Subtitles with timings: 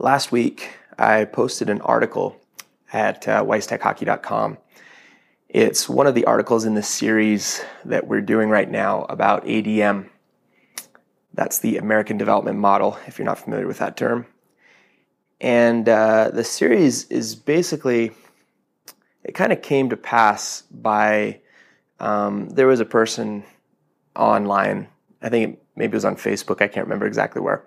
[0.00, 2.36] last week I posted an article
[2.92, 4.56] at uh.
[5.48, 10.08] It's one of the articles in the series that we're doing right now about ADM.
[11.34, 14.26] That's the American Development Model, if you're not familiar with that term.
[15.40, 18.12] And uh, the series is basically,
[19.22, 21.40] it kind of came to pass by
[21.98, 23.44] um, there was a person
[24.16, 24.88] online,
[25.20, 27.64] I think maybe it was on Facebook, I can't remember exactly where,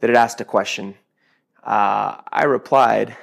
[0.00, 0.94] that had asked a question
[1.66, 3.16] uh, I replied,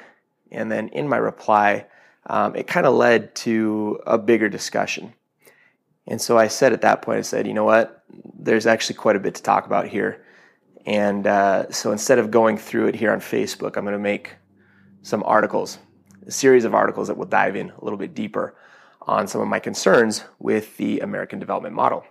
[0.51, 1.85] and then in my reply,
[2.27, 5.13] um, it kind of led to a bigger discussion.
[6.07, 8.03] And so I said at that point, I said, you know what?
[8.37, 10.25] There's actually quite a bit to talk about here.
[10.85, 14.33] And uh, so instead of going through it here on Facebook, I'm going to make
[15.01, 15.77] some articles,
[16.27, 18.55] a series of articles that will dive in a little bit deeper
[19.01, 22.03] on some of my concerns with the American development model.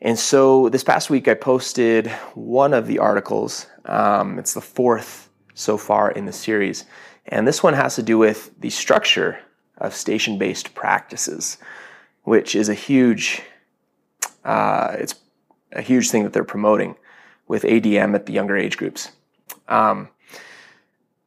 [0.00, 3.66] And so this past week, I posted one of the articles.
[3.86, 6.84] Um, it's the fourth so far in the series.
[7.26, 9.38] And this one has to do with the structure
[9.78, 11.58] of station based practices,
[12.24, 13.42] which is a huge,
[14.44, 15.14] uh, it's
[15.72, 16.96] a huge thing that they're promoting
[17.48, 19.10] with ADM at the younger age groups.
[19.68, 20.08] Um,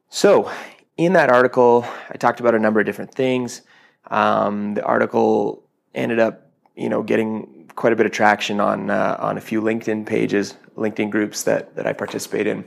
[0.08, 0.50] so,
[0.96, 3.62] in that article, I talked about a number of different things.
[4.10, 9.16] Um, the article ended up, you know, getting quite a bit of traction on uh,
[9.20, 12.64] on a few LinkedIn pages, LinkedIn groups that that I participate in.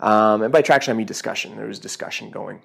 [0.00, 1.56] Um, and by traction, I mean discussion.
[1.56, 2.62] There was discussion going.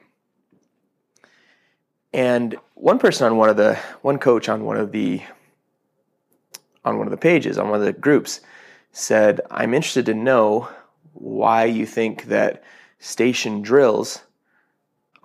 [2.14, 5.22] And one person on one of the one coach on one of the
[6.86, 8.40] on one of the pages on one of the groups
[8.94, 10.70] said, "I'm interested to know
[11.12, 12.64] why you think that
[13.00, 14.22] station drills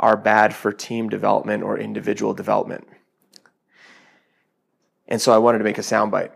[0.00, 2.88] are bad for team development or individual development."
[5.08, 6.30] And so I wanted to make a soundbite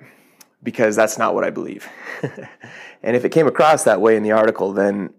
[0.62, 1.88] because that's not what I believe.
[3.02, 5.10] and if it came across that way in the article, then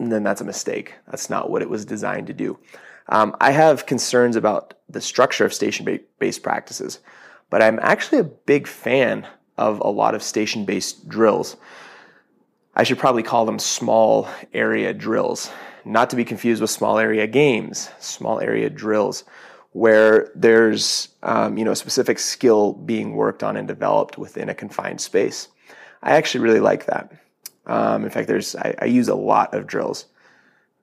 [0.00, 0.94] then that's a mistake.
[1.08, 2.56] That's not what it was designed to do.
[3.08, 7.00] Um, I have concerns about the structure of station based practices,
[7.50, 11.56] but I'm actually a big fan of a lot of station based drills.
[12.76, 15.50] I should probably call them small area drills,
[15.84, 19.24] not to be confused with small area games, small area drills
[19.72, 24.54] where there's um, you know a specific skill being worked on and developed within a
[24.54, 25.48] confined space.
[26.02, 27.12] I actually really like that.
[27.66, 30.06] Um, in fact, there's I, I, use a lot of drills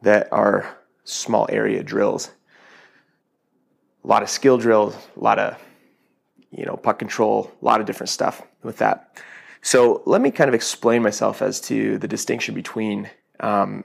[0.03, 2.31] that are small area drills.
[4.03, 5.59] A lot of skill drills, a lot of
[6.51, 9.17] you know puck control, a lot of different stuff with that.
[9.61, 13.09] So let me kind of explain myself as to the distinction between
[13.39, 13.83] um,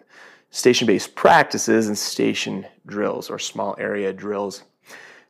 [0.50, 4.64] station-based practices and station drills or small area drills.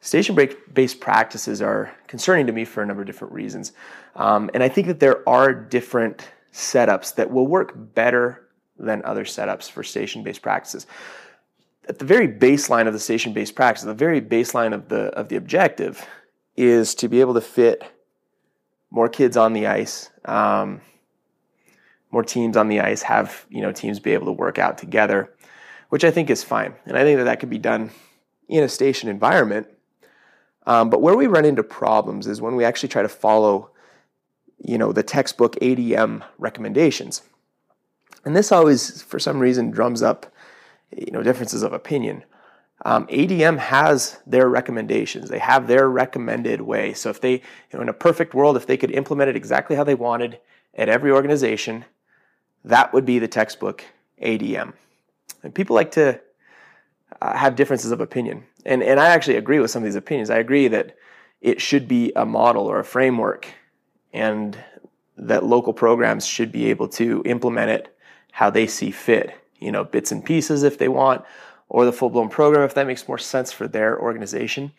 [0.03, 0.39] Station
[0.73, 3.73] based practices are concerning to me for a number of different reasons.
[4.17, 9.25] Um, and I think that there are different setups that will work better than other
[9.25, 10.87] setups for station based practices.
[11.87, 15.29] At the very baseline of the station based practice, the very baseline of the, of
[15.29, 16.07] the objective
[16.57, 17.83] is to be able to fit
[18.91, 20.81] more kids on the ice, um,
[22.11, 25.33] more teams on the ice, have you know teams be able to work out together,
[25.91, 26.75] which I think is fine.
[26.87, 27.91] And I think that that could be done
[28.49, 29.69] in a station environment
[30.67, 33.71] um, but where we run into problems is when we actually try to follow,
[34.59, 37.23] you know, the textbook ADM recommendations.
[38.25, 40.33] And this always, for some reason, drums up,
[40.95, 42.25] you know, differences of opinion.
[42.85, 45.29] Um, ADM has their recommendations.
[45.29, 46.95] They have their recommended way.
[46.95, 47.41] So if they, you
[47.75, 50.39] know, in a perfect world, if they could implement it exactly how they wanted
[50.75, 51.85] at every organization,
[52.65, 53.85] that would be the textbook
[54.23, 54.75] ADM.
[55.43, 56.21] And people like to
[57.21, 58.45] uh, have differences of opinion.
[58.65, 60.31] And, and I actually agree with some of these opinions.
[60.31, 60.97] I agree that
[61.41, 63.47] it should be a model or a framework
[64.13, 64.59] and
[65.17, 67.97] that local programs should be able to implement it
[68.33, 69.35] how they see fit.
[69.59, 71.23] You know, bits and pieces if they want,
[71.69, 74.73] or the full blown program if that makes more sense for their organization.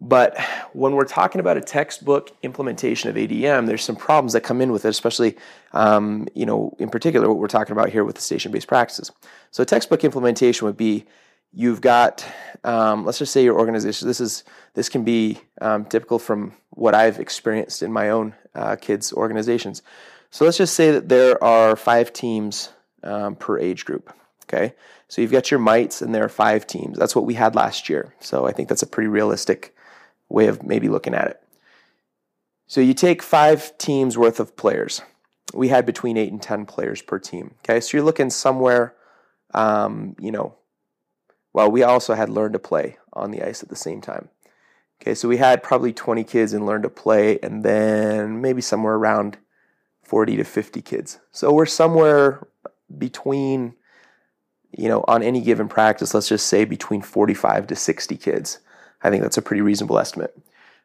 [0.00, 0.38] But
[0.72, 4.72] when we're talking about a textbook implementation of ADM, there's some problems that come in
[4.72, 5.36] with it, especially,
[5.72, 9.12] um, you know, in particular, what we're talking about here with the station-based practices.
[9.50, 11.04] So, textbook implementation would be
[11.52, 12.24] you've got
[12.64, 14.44] um, let's just say your organization this is
[14.74, 19.82] this can be um, typical from what i've experienced in my own uh, kids organizations.
[20.30, 22.70] So let's just say that there are five teams
[23.02, 24.12] um, per age group
[24.44, 24.74] okay?
[25.08, 26.98] So you've got your mites and there are five teams.
[26.98, 28.14] That's what we had last year.
[28.20, 29.74] So i think that's a pretty realistic
[30.30, 31.42] way of maybe looking at it
[32.66, 35.02] so you take five teams worth of players
[35.52, 38.94] we had between eight and ten players per team okay so you're looking somewhere
[39.52, 40.54] um, you know
[41.52, 44.28] well, we also had learn to play on the ice at the same time.
[45.00, 48.94] Okay, so we had probably 20 kids in learn to play, and then maybe somewhere
[48.94, 49.38] around
[50.02, 51.18] 40 to 50 kids.
[51.32, 52.46] So we're somewhere
[52.98, 53.74] between,
[54.76, 58.58] you know, on any given practice, let's just say between 45 to 60 kids.
[59.02, 60.36] I think that's a pretty reasonable estimate.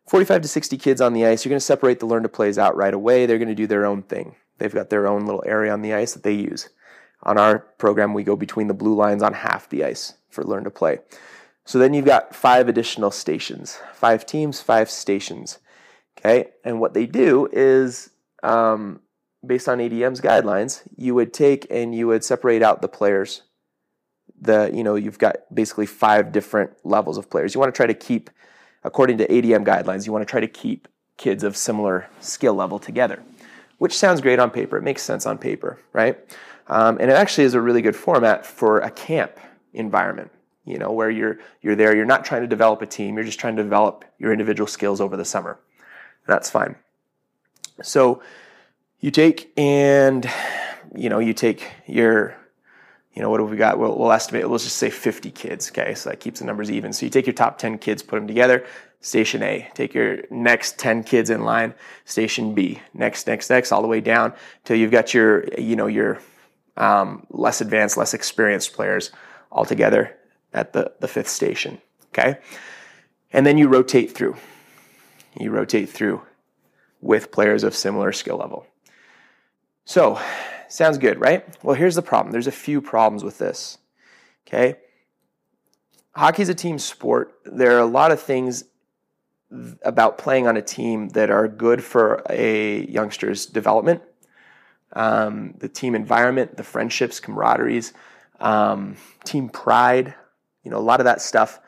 [0.07, 2.57] 45 to 60 kids on the ice, you're going to separate the learn to plays
[2.57, 3.25] out right away.
[3.25, 4.35] They're going to do their own thing.
[4.57, 6.69] They've got their own little area on the ice that they use.
[7.23, 10.63] On our program, we go between the blue lines on half the ice for learn
[10.63, 10.99] to play.
[11.65, 15.57] So then you've got five additional stations, five teams, five stations.
[16.17, 16.51] Okay.
[16.63, 18.11] And what they do is,
[18.43, 19.01] um,
[19.45, 23.41] based on ADM's guidelines, you would take and you would separate out the players.
[24.41, 27.53] The, you know, you've got basically five different levels of players.
[27.53, 28.29] You want to try to keep,
[28.83, 30.87] according to ADM guidelines, you want to try to keep
[31.17, 33.23] kids of similar skill level together,
[33.77, 34.77] which sounds great on paper.
[34.77, 36.19] It makes sense on paper, right?
[36.67, 39.39] Um, and it actually is a really good format for a camp
[39.73, 40.31] environment
[40.65, 43.39] you know where you're you're there you're not trying to develop a team you're just
[43.39, 45.59] trying to develop your individual skills over the summer
[46.27, 46.75] that's fine
[47.81, 48.21] so
[48.99, 50.29] you take and
[50.95, 52.35] you know you take your
[53.15, 55.95] you know what have we got we'll, we'll estimate let's just say 50 kids okay
[55.95, 58.27] so that keeps the numbers even so you take your top 10 kids put them
[58.27, 58.65] together
[58.99, 61.73] station a take your next 10 kids in line
[62.05, 64.33] station b next next next all the way down
[64.63, 66.19] till you've got your you know your
[66.77, 69.11] um, less advanced less experienced players
[69.51, 70.15] all together
[70.55, 71.79] at the, the fifth station.
[72.09, 72.37] Okay?
[73.31, 74.37] And then you rotate through.
[75.39, 76.21] You rotate through
[77.01, 78.65] with players of similar skill level.
[79.83, 80.19] So,
[80.69, 81.45] sounds good, right?
[81.63, 82.31] Well, here's the problem.
[82.31, 83.77] There's a few problems with this.
[84.47, 84.75] Okay?
[86.11, 87.33] Hockey is a team sport.
[87.45, 88.63] There are a lot of things
[89.83, 94.01] about playing on a team that are good for a youngster's development.
[94.93, 97.91] Um, the team environment, the friendships, camaraderies,
[98.39, 100.15] um, team pride,
[100.63, 101.59] you know, a lot of that stuff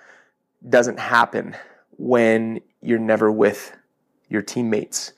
[0.67, 1.55] doesn't happen
[1.97, 3.75] when you're never with
[4.29, 5.13] your teammates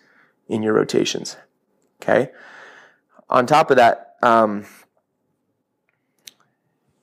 [0.47, 1.37] in your rotations.
[2.01, 2.31] Okay.
[3.29, 4.65] On top of that, um,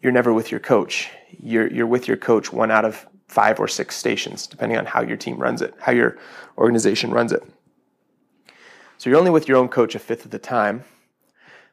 [0.03, 1.11] you're never with your coach.
[1.39, 5.03] You're you're with your coach one out of five or six stations, depending on how
[5.03, 6.19] your team runs it, how your
[6.59, 7.43] organization runs it.
[8.99, 10.85] So you're only with your own coach a fifth of the time.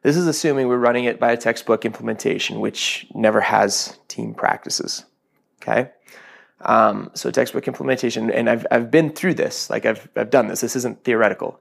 [0.01, 5.05] This is assuming we're running it by a textbook implementation, which never has team practices.
[5.61, 5.91] Okay.
[6.59, 9.69] Um, so textbook implementation, and I've, I've been through this.
[9.69, 10.61] Like I've, I've done this.
[10.61, 11.59] This isn't theoretical.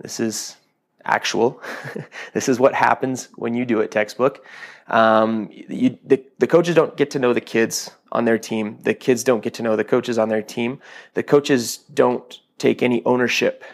[0.00, 0.56] This is
[1.04, 1.62] actual.
[2.32, 4.44] this is what happens when you do it textbook.
[4.88, 8.78] Um, you, the, the coaches don't get to know the kids on their team.
[8.82, 10.80] The kids don't get to know the coaches on their team.
[11.14, 13.64] The coaches don't take any ownership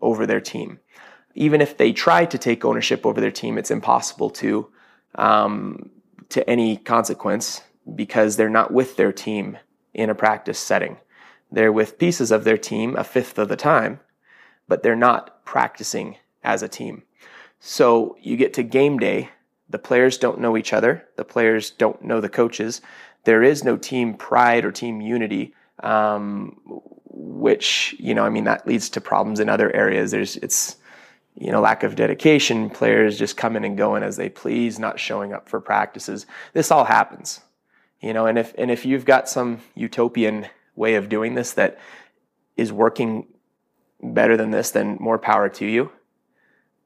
[0.00, 0.80] over their team
[1.38, 4.68] even if they try to take ownership over their team, it's impossible to
[5.14, 5.88] um,
[6.30, 7.62] to any consequence
[7.94, 9.56] because they're not with their team
[9.94, 10.96] in a practice setting.
[11.50, 14.00] They're with pieces of their team a fifth of the time,
[14.66, 17.02] but they're not practicing as a team.
[17.60, 19.30] So you get to game day,
[19.68, 22.80] the players don't know each other, the players don't know the coaches.
[23.24, 26.60] There is no team pride or team unity, um,
[27.04, 30.10] which you know, I mean, that leads to problems in other areas.
[30.10, 30.76] There's it's
[31.38, 35.32] you know, lack of dedication, players just coming and going as they please, not showing
[35.32, 36.26] up for practices.
[36.52, 37.40] This all happens,
[38.00, 41.78] you know, and if and if you've got some utopian way of doing this that
[42.56, 43.26] is working
[44.02, 45.92] better than this, then more power to you.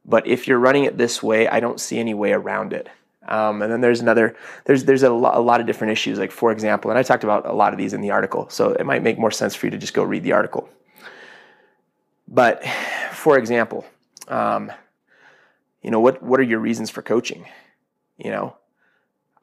[0.04, 2.88] But if you're running it this way, I don't see any way around it.
[3.28, 4.34] Um, and then there's another
[4.64, 6.18] there's there's a, lo- a lot of different issues.
[6.18, 8.70] Like for example, and I talked about a lot of these in the article, so
[8.70, 10.68] it might make more sense for you to just go read the article.
[12.26, 12.64] But
[13.12, 13.84] for example,
[14.28, 14.72] um,
[15.82, 17.46] you know, what, what are your reasons for coaching?
[18.16, 18.56] You know,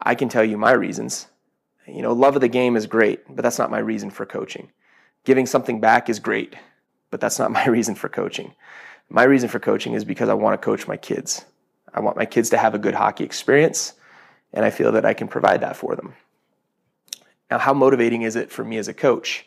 [0.02, 1.28] I can tell you my reasons.
[1.88, 4.72] You know, love of the game is great, but that's not my reason for coaching.
[5.26, 6.56] Giving something back is great,
[7.12, 8.56] but that's not my reason for coaching.
[9.10, 11.46] My reason for coaching is because I want to coach my kids.
[11.94, 13.94] I want my kids to have a good hockey experience,
[14.54, 16.14] and I feel that I can provide that for them.
[17.50, 19.46] Now, how motivating is it for me as a coach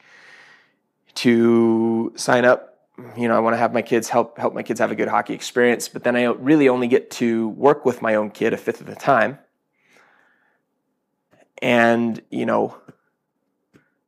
[1.15, 2.73] to sign up
[3.17, 5.09] you know, I want to have my kids help help my kids have a good
[5.09, 8.57] hockey experience, but then I really only get to work with my own kid a
[8.57, 9.39] fifth of the time.
[11.61, 12.77] And, you know,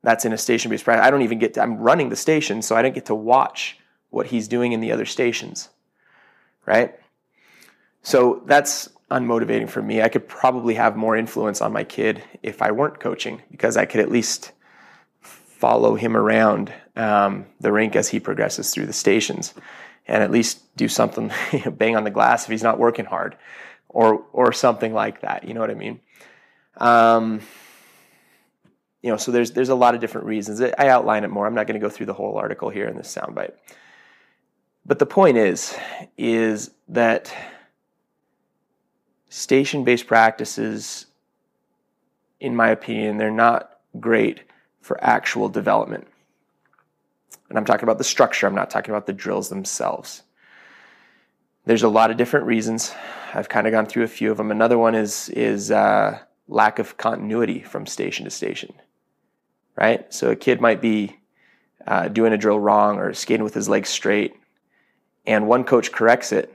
[0.03, 1.05] that's in a station based practice.
[1.05, 3.79] I don't even get to, I'm running the station, so I don't get to watch
[4.15, 5.67] what he's doing in the other stations.
[6.65, 6.97] Right?
[8.01, 10.01] So that's unmotivating for me.
[10.01, 13.85] I could probably have more influence on my kid if I weren't coaching because I
[13.85, 14.53] could at least
[15.21, 19.53] follow him around um, the rink as he progresses through the stations,
[20.07, 21.31] and at least do something,
[21.71, 23.35] bang on the glass if he's not working hard,
[23.89, 25.45] or or something like that.
[25.45, 25.99] You know what I mean?
[26.77, 27.41] Um,
[29.01, 30.61] you know, so there's there's a lot of different reasons.
[30.61, 31.45] I outline it more.
[31.45, 33.51] I'm not going to go through the whole article here in this soundbite.
[34.85, 35.75] But the point is,
[36.17, 37.33] is that
[39.29, 41.07] station based practices,
[42.39, 44.41] in my opinion, they're not great
[44.81, 46.07] for actual development.
[47.49, 50.21] And I'm talking about the structure, I'm not talking about the drills themselves.
[51.65, 52.93] There's a lot of different reasons.
[53.33, 54.51] I've kind of gone through a few of them.
[54.51, 58.73] Another one is, is uh, lack of continuity from station to station,
[59.75, 60.13] right?
[60.13, 61.17] So a kid might be
[61.87, 64.35] uh, doing a drill wrong or skating with his legs straight,
[65.25, 66.53] and one coach corrects it,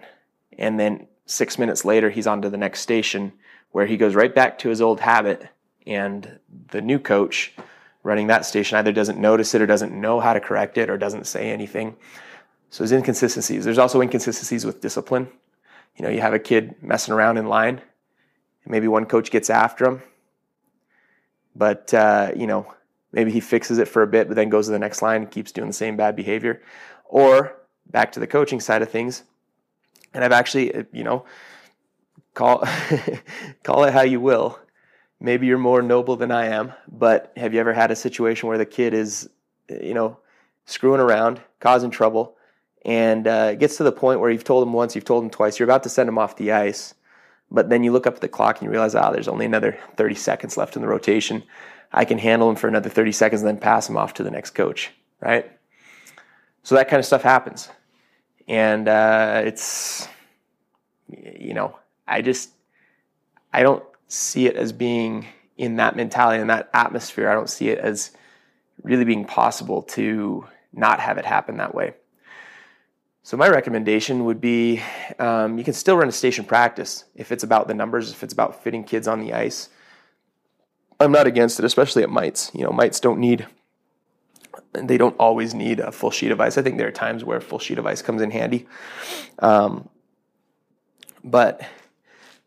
[0.59, 3.33] and then six minutes later he's on to the next station
[3.73, 5.49] where he goes right back to his old habit,
[5.87, 7.53] and the new coach
[8.03, 10.97] running that station either doesn't notice it or doesn't know how to correct it or
[10.97, 11.95] doesn't say anything.
[12.71, 13.65] So there's inconsistencies.
[13.65, 15.29] There's also inconsistencies with discipline.
[15.97, 17.81] You know, you have a kid messing around in line,
[18.65, 20.03] and maybe one coach gets after him,
[21.55, 22.73] but uh, you know,
[23.13, 25.31] maybe he fixes it for a bit, but then goes to the next line and
[25.31, 26.63] keeps doing the same bad behavior.
[27.05, 27.60] Or
[27.91, 29.25] back to the coaching side of things,
[30.15, 31.25] and I've actually, you know,
[32.35, 32.65] call
[33.63, 34.59] call it how you will
[35.21, 38.59] maybe you're more noble than I am, but have you ever had a situation where
[38.59, 39.29] the kid is,
[39.69, 40.19] you know,
[40.65, 42.37] screwing around, causing trouble,
[42.85, 45.31] and uh, it gets to the point where you've told him once, you've told him
[45.31, 46.95] twice, you're about to send him off the ice,
[47.51, 49.45] but then you look up at the clock and you realize, ah, oh, there's only
[49.45, 51.43] another 30 seconds left in the rotation.
[51.93, 54.31] I can handle him for another 30 seconds and then pass him off to the
[54.31, 55.51] next coach, right?
[56.63, 57.69] So that kind of stuff happens.
[58.51, 60.09] And uh, it's,
[61.09, 61.79] you know,
[62.09, 62.51] I just,
[63.53, 65.27] I don't see it as being
[65.57, 67.31] in that mentality and that atmosphere.
[67.31, 68.11] I don't see it as
[68.83, 71.95] really being possible to not have it happen that way.
[73.23, 74.83] So my recommendation would be
[75.21, 78.33] um, you can still run a station practice if it's about the numbers, if it's
[78.33, 79.69] about fitting kids on the ice.
[80.99, 82.51] I'm not against it, especially at mites.
[82.53, 83.47] You know, mites don't need
[84.73, 86.57] they don't always need a full sheet of ice.
[86.57, 88.67] I think there are times where a full sheet of ice comes in handy.
[89.39, 89.89] Um,
[91.25, 91.61] but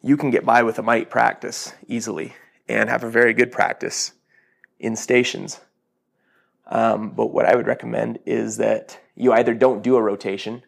[0.01, 2.33] you can get by with a mite practice easily
[2.67, 4.13] and have a very good practice
[4.79, 5.59] in stations.
[6.67, 10.63] Um, but what I would recommend is that you either don't do a rotation.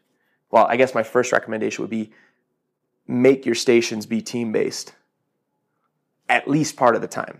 [0.51, 2.11] Well, I guess my first recommendation would be
[3.07, 4.93] make your stations be team based
[6.27, 7.39] at least part of the time.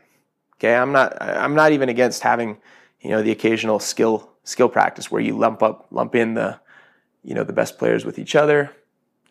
[0.57, 2.57] Okay, I'm not I'm not even against having
[3.05, 6.59] you know the occasional skill skill practice where you lump up lump in the
[7.23, 8.71] you know the best players with each other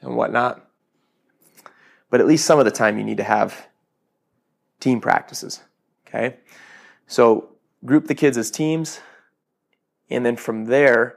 [0.00, 0.64] and whatnot.
[2.08, 3.66] But at least some of the time you need to have
[4.78, 5.60] team practices.
[6.06, 6.36] Okay?
[7.08, 7.48] So
[7.84, 9.00] group the kids as teams.
[10.08, 11.16] And then from there,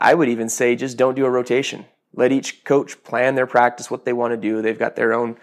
[0.00, 1.84] I would even say just don't do a rotation.
[2.14, 4.62] Let each coach plan their practice, what they want to do.
[4.62, 5.36] They've got their own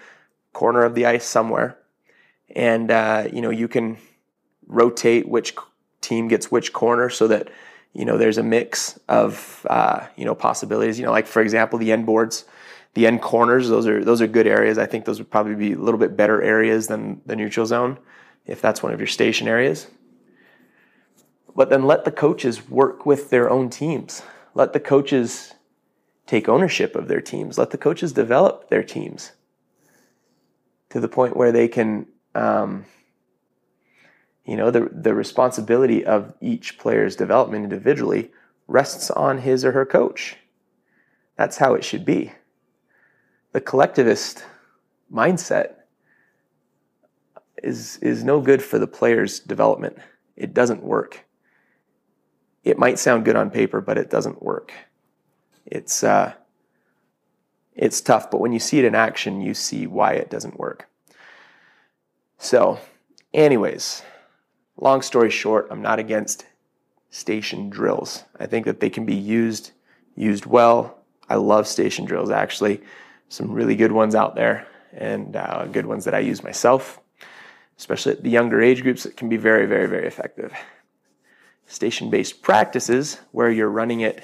[0.53, 1.77] corner of the ice somewhere.
[2.55, 3.97] And, uh, you know, you can
[4.65, 5.53] rotate which
[6.07, 7.49] team gets which corner so that,
[7.93, 10.99] you know, there's a mix of, uh, you know, possibilities.
[10.99, 12.45] You know, like for example, the end boards
[12.97, 14.79] the end corners, those are those are good areas.
[14.79, 17.99] I think those would probably be a little bit better areas than the neutral zone,
[18.47, 19.85] if that's one of your station areas.
[21.55, 24.23] But then let the coaches work with their own teams.
[24.55, 25.53] Let the coaches
[26.25, 27.59] take ownership of their teams.
[27.59, 29.33] Let the coaches develop their teams
[30.89, 32.85] to the point where they can, um,
[34.47, 38.31] you know, the the responsibility of each player's development individually
[38.67, 40.37] rests on his or her coach.
[41.35, 42.31] That's how it should be
[43.57, 44.45] the collectivist
[45.11, 45.75] mindset
[47.63, 49.97] is is no good for the player's development.
[50.35, 51.25] It doesn't work.
[52.63, 54.71] It might sound good on paper, but it doesn't work.
[55.65, 56.33] It's uh,
[57.73, 60.87] it's tough, but when you see it in action, you see why it doesn't work.
[62.37, 62.79] So,
[63.33, 64.03] anyways,
[64.77, 66.45] long story short, I'm not against
[67.09, 68.23] station drills.
[68.39, 69.71] I think that they can be used
[70.15, 70.97] used well.
[71.29, 72.81] I love station drills actually
[73.29, 76.99] some really good ones out there and uh, good ones that I use myself,
[77.77, 79.05] especially at the younger age groups.
[79.05, 80.53] It can be very, very, very effective.
[81.67, 84.23] Station based practices, where you're running it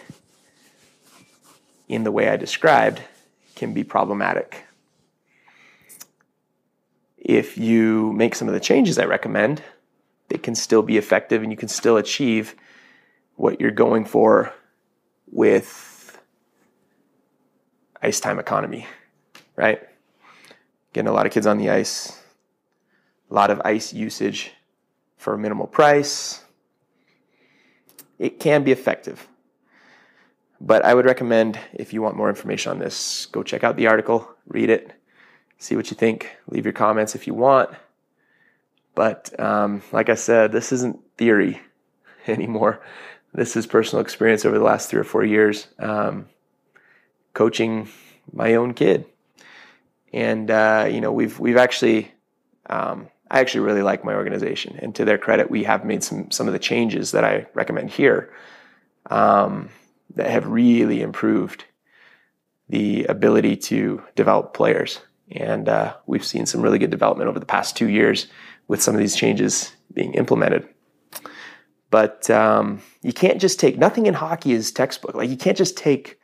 [1.87, 3.01] in the way I described,
[3.55, 4.65] can be problematic.
[7.17, 9.61] If you make some of the changes I recommend,
[10.29, 12.55] they can still be effective and you can still achieve
[13.35, 14.53] what you're going for
[15.31, 16.19] with
[18.01, 18.85] ice time economy,
[19.55, 19.81] right?
[20.93, 22.19] Getting a lot of kids on the ice,
[23.31, 24.51] a lot of ice usage
[25.17, 26.43] for a minimal price.
[28.19, 29.27] It can be effective.
[30.61, 33.87] But I would recommend if you want more information on this, go check out the
[33.87, 34.93] article, read it,
[35.57, 37.69] see what you think, leave your comments if you want.
[38.95, 41.61] But um, like I said, this isn't theory
[42.27, 42.83] anymore.
[43.33, 45.67] This is personal experience over the last three or four years.
[45.79, 46.27] Um,
[47.33, 47.89] coaching
[48.31, 49.05] my own kid.
[50.13, 52.11] and uh, you know we've we've actually
[52.67, 56.29] um, I actually really like my organization, and to their credit, we have made some
[56.31, 58.31] some of the changes that I recommend here
[59.09, 59.69] um,
[60.15, 61.65] that have really improved
[62.69, 64.99] the ability to develop players,
[65.31, 68.27] and uh, we've seen some really good development over the past two years
[68.67, 70.67] with some of these changes being implemented.
[71.89, 75.13] But um, you can't just take nothing in hockey is textbook.
[75.15, 76.19] Like you can't just take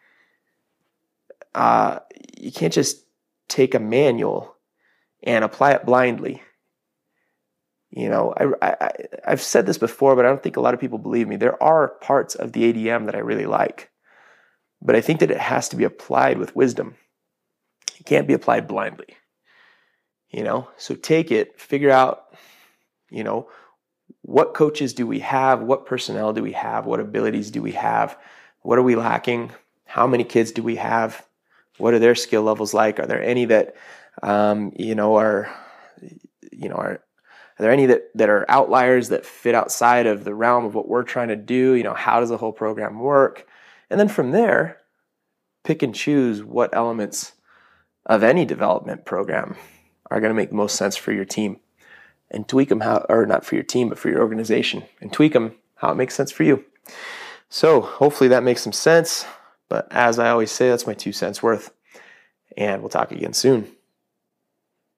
[1.54, 2.00] uh,
[2.38, 3.06] you can't just
[3.48, 4.56] take a manual
[5.24, 6.42] and apply it blindly.
[7.92, 8.92] You know, I, I,
[9.28, 11.36] I've said this before, but I don't think a lot of people believe me.
[11.36, 13.90] There are parts of the ADM that I really like,
[14.82, 16.96] but I think that it has to be applied with wisdom.
[18.00, 19.18] It can't be applied blindly.
[20.32, 22.36] You know, so take it, figure out,
[23.10, 23.50] you know,
[24.22, 25.62] what coaches do we have?
[25.62, 26.86] What personnel do we have?
[26.86, 28.18] What abilities do we have?
[28.62, 29.52] What are we lacking?
[29.86, 31.26] How many kids do we have?
[31.80, 33.00] What are their skill levels like?
[33.00, 33.76] Are there any that
[34.22, 35.50] um, you know are
[36.52, 37.02] you know are
[37.60, 40.88] are there any that, that are outliers that fit outside of the realm of what
[40.88, 41.74] we're trying to do?
[41.74, 43.48] You know, how does the whole program work?
[43.90, 44.78] And then from there,
[45.64, 47.34] pick and choose what elements
[48.06, 49.58] of any development program
[50.10, 51.60] are going to make the most sense for your team
[52.32, 55.34] and tweak them how, or not for your team, but for your organization and tweak
[55.34, 56.64] them how it makes sense for you.
[57.50, 59.26] So hopefully that makes some sense.
[59.68, 61.72] But as I always say, that's my two cents worth.
[62.58, 63.72] And we'll talk again soon.